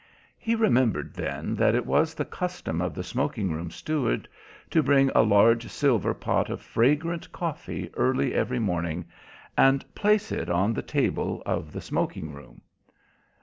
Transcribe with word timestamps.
He 0.39 0.55
remembered 0.55 1.13
then 1.13 1.53
that 1.57 1.75
it 1.75 1.85
was 1.85 2.15
the 2.15 2.25
custom 2.25 2.81
of 2.81 2.95
the 2.95 3.03
smoking 3.03 3.51
room 3.51 3.69
steward 3.69 4.27
to 4.71 4.81
bring 4.81 5.11
a 5.13 5.21
large 5.21 5.67
silver 5.69 6.15
pot 6.15 6.49
of 6.49 6.59
fragrant 6.59 7.31
coffee 7.31 7.91
early 7.93 8.33
every 8.33 8.57
morning 8.57 9.05
and 9.55 9.85
place 9.93 10.31
it 10.31 10.49
on 10.49 10.73
the 10.73 10.81
table 10.81 11.43
of 11.45 11.71
the 11.71 11.81
smoking 11.81 12.33
room. 12.33 12.61